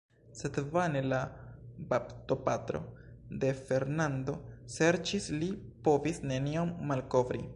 Sed 0.37 0.55
vane 0.75 1.01
la 1.09 1.17
baptopatro 1.91 2.79
de 3.43 3.51
Fernando 3.67 4.37
serĉis; 4.77 5.29
li 5.43 5.51
povis 5.89 6.23
nenion 6.33 6.75
malkovri. 6.93 7.47